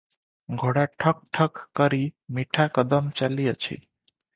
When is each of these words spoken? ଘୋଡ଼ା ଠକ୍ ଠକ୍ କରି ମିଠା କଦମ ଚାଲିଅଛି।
ଘୋଡ଼ା 0.61 0.85
ଠକ୍ 1.03 1.21
ଠକ୍ 1.39 1.61
କରି 1.81 2.03
ମିଠା 2.39 2.69
କଦମ 2.79 3.17
ଚାଲିଅଛି। 3.23 3.81